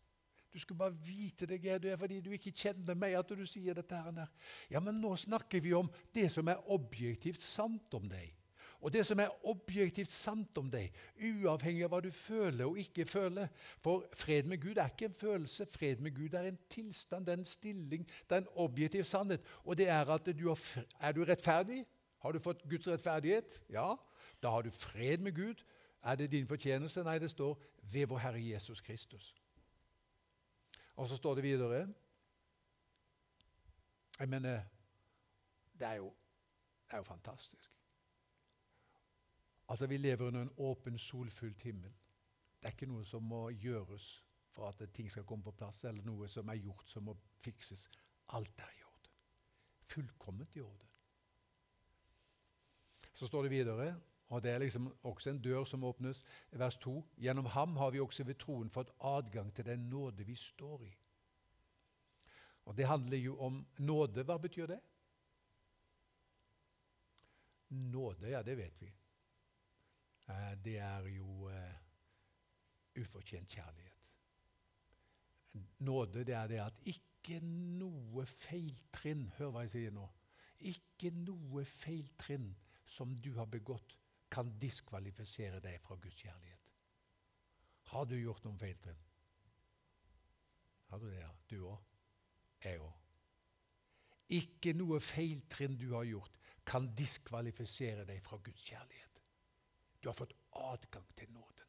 [0.55, 3.75] Du skulle bare vite det, du er fordi du ikke kjenner meg at du sier
[3.75, 3.97] dette.
[3.97, 4.29] her.
[4.71, 8.31] Ja, Men nå snakker vi om det som er objektivt sant om deg.
[8.85, 13.07] Og det som er objektivt sant om deg, uavhengig av hva du føler og ikke
[13.09, 13.49] føler.
[13.81, 15.65] For fred med Gud er ikke en følelse.
[15.73, 19.41] Fred med Gud er en tilstand, det er en stilling, det er en objektiv sannhet.
[19.65, 20.61] Og det er at du har,
[21.01, 21.87] er du rettferdig?
[22.21, 23.57] Har du fått Guds rettferdighet?
[23.73, 23.95] Ja.
[24.43, 25.65] Da har du fred med Gud.
[26.05, 27.05] Er det din fortjeneste?
[27.05, 29.35] Nei, det står 'ved vår Herre Jesus Kristus'.
[30.97, 31.95] Og så står det videre
[34.19, 34.63] Jeg mener,
[35.79, 36.13] det er jo,
[36.87, 37.74] det er jo fantastisk.
[39.69, 41.93] Altså, Vi lever under en åpen, solfylt himmel.
[42.61, 44.25] Det er ikke noe som må gjøres
[44.55, 47.89] for at ting skal komme på plass, eller noe som er gjort som må fikses.
[48.29, 49.11] Alt er i orden.
[49.91, 50.89] Fullkomment i orden.
[53.15, 53.95] Så står det videre
[54.29, 56.25] og Det er liksom også en dør som åpnes.
[56.51, 60.35] Vers 2.: Gjennom ham har vi også ved troen fått adgang til den nåde vi
[60.35, 60.97] står i.
[62.65, 64.23] Og Det handler jo om nåde.
[64.23, 64.81] Hva betyr det?
[67.69, 68.95] Nåde, ja, det vet vi.
[70.29, 71.75] Eh, det er jo uh,
[73.01, 74.13] ufortjent kjærlighet.
[75.79, 80.07] Nåde, det er det at ikke noe feiltrinn Hør hva jeg sier nå.
[80.67, 82.51] Ikke noe feiltrinn
[82.87, 83.97] som du har begått,
[84.31, 86.73] kan diskvalifisere deg fra Guds kjærlighet.
[87.93, 88.99] Har du gjort noen feiltrinn?
[90.91, 91.31] Har du det, ja?
[91.49, 91.79] Du òg?
[92.65, 92.93] Jeg òg.
[94.35, 99.14] Ikke noe feiltrinn du har gjort, kan diskvalifisere deg fra Guds kjærlighet.
[100.05, 101.69] Du har fått adgang til nåden.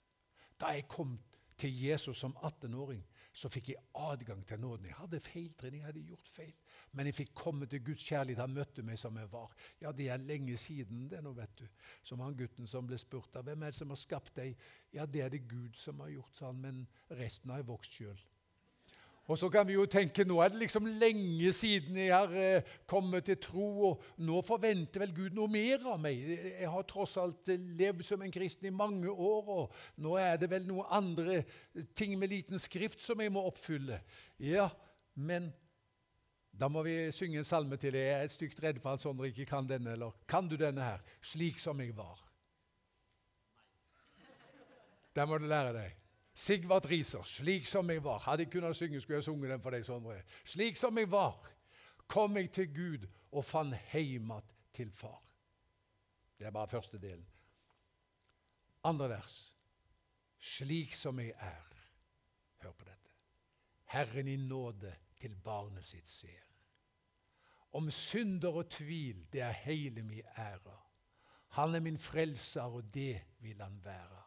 [0.59, 1.15] Da jeg kom
[1.57, 2.99] til Jesus som 18-åring,
[3.35, 4.89] så fikk jeg adgang til nåden.
[4.89, 6.51] Jeg hadde feiltrening, jeg hadde gjort feil.
[6.91, 8.41] Men jeg fikk komme til Guds kjærlighet.
[8.43, 9.55] Han møtte meg som jeg var.
[9.79, 11.65] Ja, det er lenge siden det nå, vet du.
[12.03, 14.55] Som han gutten som ble spurt av hvem er det som har skapt deg.
[14.95, 16.85] Ja, det er det Gud som har gjort, sa han, men
[17.19, 18.23] resten har jeg vokst sjøl.
[19.25, 22.67] Og så kan vi jo tenke nå er det liksom lenge siden jeg har eh,
[22.85, 26.21] kommet til tro, og nå forventer vel Gud noe mer av meg.
[26.59, 30.37] Jeg har tross alt eh, levd som en kristen i mange år, og nå er
[30.41, 31.41] det vel noen andre
[31.97, 33.97] ting med liten skrift som jeg må oppfylle.
[34.37, 34.69] Ja,
[35.17, 35.49] men
[36.55, 37.97] da må vi synge en salme til.
[37.97, 39.97] Jeg er stygt redd for at Sondre ikke kan denne.
[39.97, 41.03] Eller kan du denne her?
[41.25, 42.21] Slik som jeg var.
[45.15, 46.04] Der må du lære deg.
[46.35, 48.23] Sigvart Riser, 'Slik som jeg var'.
[48.23, 50.21] Hadde jeg kunnet synge, skulle jeg sunget den for deg, Sondre.
[50.45, 51.51] 'Slik som jeg var,
[52.07, 54.31] kom jeg til Gud og fant heim
[54.73, 55.23] til Far'.
[56.39, 57.27] Det er bare første delen.
[58.83, 59.55] Andre vers.
[60.39, 61.75] 'Slik som jeg er'.
[62.57, 63.09] Hør på dette.
[63.83, 66.43] Herren i nåde til barnet sitt ser.
[67.71, 70.77] Om synder og tvil, det er hele mi ære.
[71.47, 74.21] Han er min frelser, og det vil han være.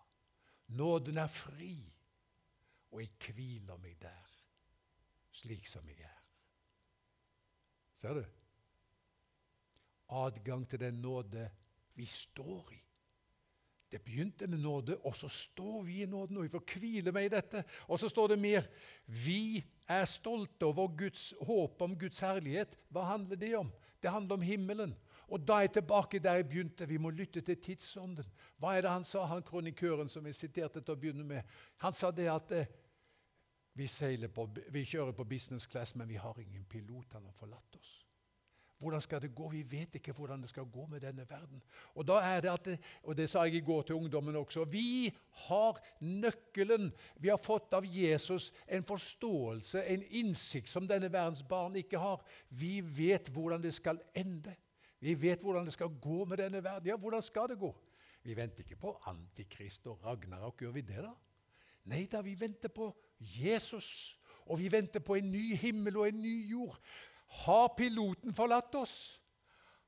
[0.66, 1.92] Nåden er fri,
[2.90, 4.34] og jeg hviler meg der,
[5.32, 6.18] slik som jeg er.
[7.98, 8.24] Ser du?
[10.08, 11.48] Adgang til den nåde
[11.98, 12.82] vi står i.
[13.88, 17.28] Det begynte med nåde, og så står vi i nåden, og vi får hvile meg
[17.28, 17.62] i dette.
[17.88, 18.66] Og så står det mer.
[19.06, 22.76] Vi er stolte over Guds håp om Guds herlighet.
[22.92, 23.72] Hva handler det om?
[24.02, 24.92] Det handler om himmelen.
[25.28, 26.88] Og da er jeg tilbake der jeg begynte.
[26.88, 28.24] Vi må lytte til tidsånden.
[28.56, 31.56] Hva er det han sa, han kronikøren som jeg siterte til å begynne med?
[31.84, 32.70] Han sa det at eh,
[33.78, 33.86] vi,
[34.34, 37.12] på, vi, kjører på business class, men vi har ingen pilot.
[37.12, 37.98] Han har forlatt oss.
[38.78, 39.48] Hvordan skal det gå?
[39.50, 41.62] Vi vet ikke hvordan det skal gå med denne verden.
[41.94, 44.64] Og da er det at, det, og det sa jeg i går til ungdommen også,
[44.70, 45.10] vi
[45.48, 46.92] har nøkkelen.
[47.18, 52.22] Vi har fått av Jesus en forståelse, en innsikt som denne verdens barn ikke har.
[52.48, 54.54] Vi vet hvordan det skal ende.
[55.00, 56.88] Vi vet hvordan det skal gå med denne verden.
[56.90, 57.74] Ja, hvordan skal det gå?
[58.22, 60.60] Vi venter ikke på Antikrist og Ragnarok.
[60.60, 61.12] Gjør vi det, da?
[61.88, 64.18] Nei da, vi venter på Jesus.
[64.48, 66.76] Og vi venter på en ny himmel og en ny jord.
[67.44, 69.20] Har piloten forlatt oss?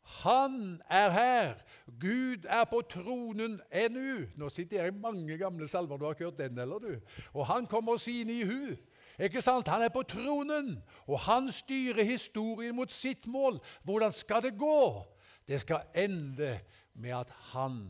[0.03, 1.55] Han er her.
[2.01, 4.27] Gud er på tronen ennå.
[4.37, 5.97] Nå sitter jeg i mange gamle salmer.
[5.97, 6.95] Du har ikke hørt den heller, du.
[7.33, 8.77] Og han kommer sine i hu.
[9.21, 9.69] Ikke sant?
[9.69, 13.61] Han er på tronen, og han styrer historien mot sitt mål.
[13.85, 15.05] Hvordan skal det gå?
[15.49, 16.61] Det skal ende
[16.95, 17.83] med at han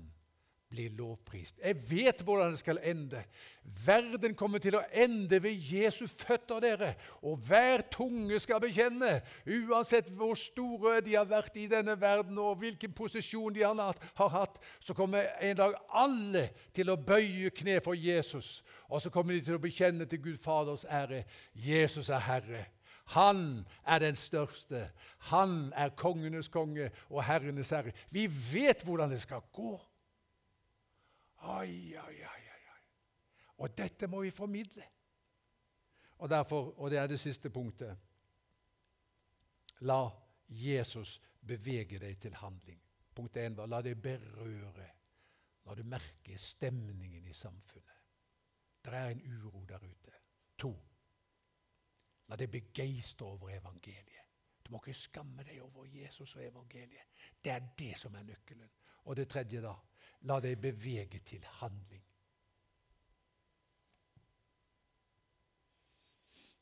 [0.70, 1.58] blir lovprist.
[1.58, 3.24] Jeg vet hvordan det skal ende.
[3.84, 6.92] Verden kommer til å ende ved Jesu føtter, dere.
[7.26, 12.62] Og hver tunge skal bekjenne, uansett hvor store de har vært i denne verden, og
[12.62, 17.98] hvilken posisjon de har hatt, så kommer en dag alle til å bøye kne for
[17.98, 18.60] Jesus.
[18.88, 22.66] Og så kommer de til å bekjenne til Gud Faders ære Jesus er Herre.
[23.10, 24.86] Han er den største.
[25.18, 27.90] Han er kongenes konge og herrenes herre.
[28.14, 29.72] Vi vet hvordan det skal gå.
[31.40, 32.60] Ai, ai, ai, ai.
[33.60, 34.84] Og dette må vi formidle.
[36.20, 37.96] Og, derfor, og det er det siste punktet
[39.88, 40.02] La
[40.48, 42.80] Jesus bevege deg til handling.
[43.14, 44.88] Punkt 1 var la deg berøre
[45.64, 47.96] når du merker stemningen i samfunnet.
[48.84, 50.12] Det er en uro der ute.
[50.60, 50.72] To.
[52.28, 54.28] La deg begeistre over evangeliet.
[54.64, 57.16] Du må ikke skamme deg over Jesus og evangeliet.
[57.44, 58.70] Det er det som er nøkkelen.
[59.04, 59.74] Og det tredje, da
[60.28, 62.02] La deg bevege til handling.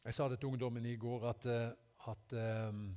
[0.05, 1.73] Jeg sa det til ungdommen i går at, eh,
[2.09, 2.33] at
[2.69, 2.97] um,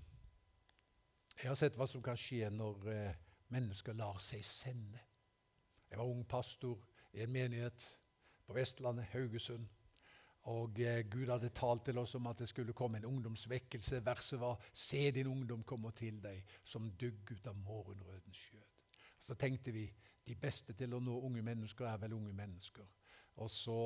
[1.41, 3.17] jeg har sett hva som kan skje når uh,
[3.52, 5.02] mennesker lar seg sende.
[5.89, 6.78] Jeg var ung pastor
[7.12, 7.88] i en menighet
[8.45, 9.65] på Vestlandet, Haugesund.
[10.50, 10.80] Og
[11.12, 14.06] Gud hadde talt til oss om at det skulle komme en ungdomsvekkelse.
[14.06, 18.71] Verset var 'Se din ungdom kommer til deg som dugg ut av morgenrødens skjød'.
[19.19, 19.93] Så tenkte vi
[20.27, 22.88] de beste til å nå unge mennesker er vel unge mennesker.
[23.41, 23.77] Og så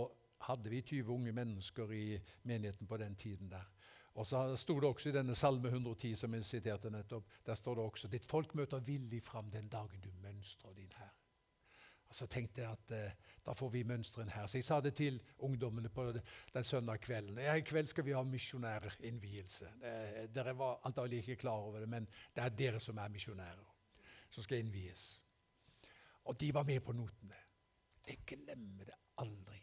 [0.46, 2.06] hadde vi 20 unge mennesker i
[2.44, 3.68] menigheten på den tiden der.
[4.16, 7.76] Og så sto det også i denne Salme 110, som jeg siterte nettopp, der står
[7.76, 11.12] det også ditt folk møter villig fram den dagen du mønstrer din her.
[12.08, 14.48] Og Så tenkte jeg at eh, da får vi mønsteren her.
[14.48, 16.06] Så jeg sa det til ungdommene på
[16.54, 17.38] den søndag kvelden.
[17.38, 19.72] Ja, I kveld skal vi ha misjonærinnvielse.
[20.36, 23.68] Dere var antagelig ikke klar over det, men det er dere som er misjonærer,
[24.30, 25.25] som skal innvies.
[26.26, 27.38] Og de var med på notene.
[28.08, 29.62] Jeg glemmer det aldri.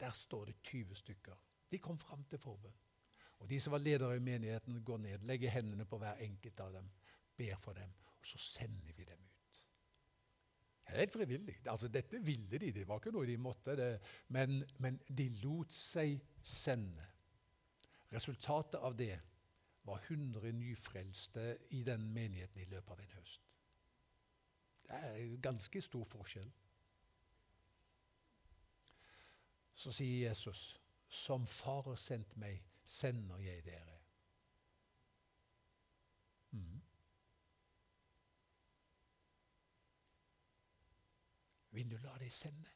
[0.00, 1.36] Der står det 20 stykker.
[1.70, 2.74] De kom fram til forbønn.
[3.38, 6.72] Og de som var ledere i menigheten, går ned, legger hendene på hver enkelt av
[6.72, 6.90] dem,
[7.36, 9.58] ber for dem, og så sender vi dem ut.
[10.86, 11.56] Helt frivillig.
[11.66, 13.74] Altså, dette ville de, det var ikke noe de måtte.
[13.76, 13.90] Det.
[14.28, 17.04] Men, men de lot seg sende.
[18.12, 19.18] Resultatet av det
[19.86, 23.42] var 100 nyfrelste i den menigheten i løpet av en høst.
[24.86, 26.52] Det er ganske stor forskjell.
[29.74, 33.98] Så sier Jesus, 'Som Far har sendt meg, sender jeg dere'.
[36.50, 36.82] Mm.
[41.70, 42.70] Vil du la deg sende?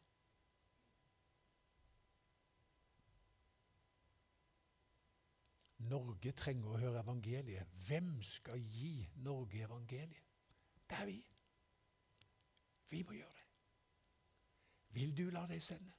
[5.90, 7.66] Norge trenger å høre evangeliet.
[7.86, 10.26] Hvem skal gi Norge evangeliet?
[10.90, 11.16] Det er vi.
[12.90, 13.46] Vi må gjøre det.
[14.90, 15.92] Vil du la deg sende?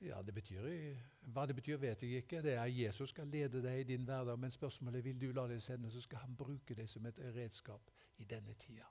[0.00, 2.42] Ja, det betyr, Hva det betyr, vet jeg ikke.
[2.42, 4.38] Det er Jesus skal lede deg i din hverdag.
[4.38, 7.18] Men spørsmålet er vil du la deg sende, så skal han bruke deg som et
[7.18, 8.84] redskap i denne tida.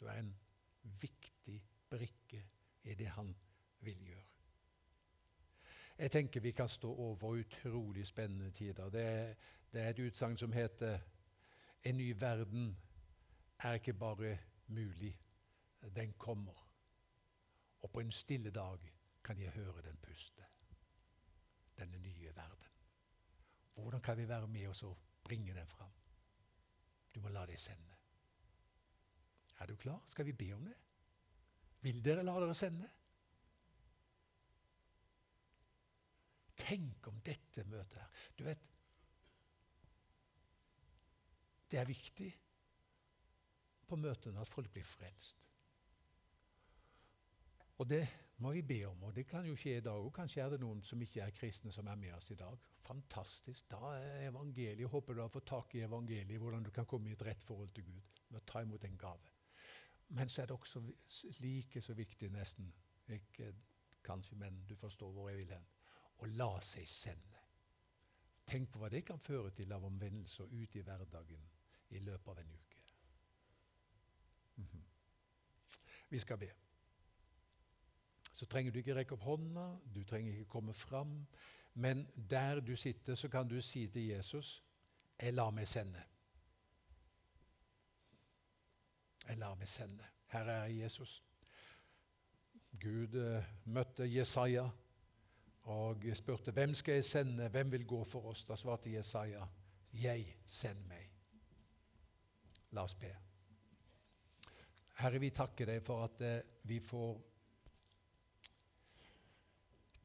[0.00, 0.34] Du er en
[0.82, 2.44] viktig brikke
[2.82, 3.36] i det han
[3.80, 4.26] vil gjøre.
[5.98, 8.88] Jeg tenker vi kan stå over utrolig spennende tider.
[8.88, 9.36] Det,
[9.72, 10.98] det er et utsagn som heter
[11.84, 12.76] 'En ny verden
[13.62, 15.18] er ikke bare mulig,
[15.94, 16.66] den kommer'.
[17.80, 18.92] Og på en stille dag
[19.24, 20.44] kan jeg høre den puste.
[21.78, 22.68] Denne nye verden.
[23.74, 25.92] Hvordan kan vi være med oss og bringe den fram?
[27.14, 27.96] Du må la deg sende.
[29.60, 30.02] Er du klar?
[30.06, 30.76] Skal vi be om det?
[31.80, 32.88] Vil dere la dere sende?
[36.56, 38.10] Tenk om dette møtet her.
[38.38, 38.66] Du vet
[41.70, 42.32] Det er viktig
[43.90, 45.38] på møtene at folk blir frelst.
[47.80, 48.02] Og det
[48.44, 50.10] må vi be om, og det kan jo skje i dag òg.
[50.16, 52.56] Kanskje er det noen som ikke er kristne, som er med oss i dag.
[52.84, 53.70] Fantastisk.
[53.72, 54.88] Da er evangeliet.
[54.88, 57.72] Håper du har fått tak i evangeliet, hvordan du kan komme i et rett forhold
[57.76, 59.32] til Gud med å ta imot en gave.
[60.16, 60.82] Men så er det også
[61.40, 62.72] like så viktig, nesten,
[63.08, 63.52] ikke
[64.04, 65.68] kanskje, men du forstår hvor jeg vil hen,
[66.20, 67.44] å la seg sende.
[68.50, 71.46] Tenk på hva det kan føre til av omvendelser ute i hverdagen
[71.94, 72.69] i løpet av en uke.
[74.62, 74.84] -hmm.
[76.10, 76.50] Vi skal be
[78.40, 81.26] så trenger du ikke rekke opp hånda, du trenger ikke komme fram.
[81.74, 84.64] Men der du sitter, så kan du si til Jesus,
[85.18, 86.02] 'Jeg lar meg sende'.
[89.28, 90.04] Jeg lar meg sende.
[90.26, 91.24] Her er Jesus.
[92.80, 94.68] Gud uh, møtte Jesaja
[95.62, 97.48] og spurte, 'Hvem skal jeg sende?
[97.48, 99.46] Hvem vil gå for oss?' Da svarte Jesaja,
[99.92, 101.10] 'Jeg, send meg'.
[102.70, 103.29] La oss be.
[105.00, 106.38] Herre, vi takker deg for at uh,
[106.68, 107.12] vi får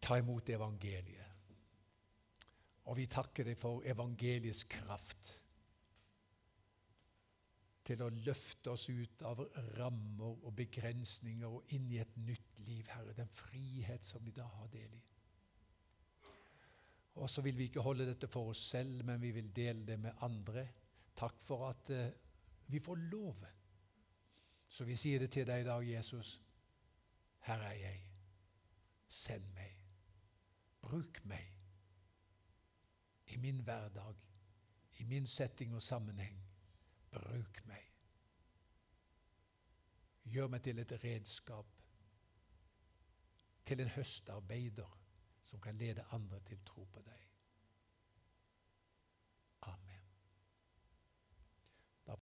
[0.05, 1.23] ta imot evangeliet.
[2.85, 5.31] Og vi takker deg for evangeliets kraft
[7.85, 9.41] til å løfte oss ut av
[9.77, 13.13] rammer og begrensninger og inn i et nytt liv, Herre.
[13.17, 15.01] Den frihet som vi da har del i.
[17.15, 19.99] Og så vil vi ikke holde dette for oss selv, men vi vil dele det
[20.01, 20.65] med andre.
[21.15, 22.09] Takk for at uh,
[22.73, 23.45] vi får lov.
[24.75, 26.41] Så vi sier det til deg i dag, Jesus.
[27.47, 27.99] Her er jeg.
[29.07, 29.77] Send meg.
[30.83, 31.53] Bruk meg
[33.31, 34.19] i min hverdag,
[34.99, 36.41] i min setting og sammenheng.
[37.11, 37.87] Bruk meg.
[40.27, 41.71] Gjør meg til et redskap,
[43.65, 44.99] til en høstarbeider
[45.43, 47.24] som kan lede andre til tro på deg.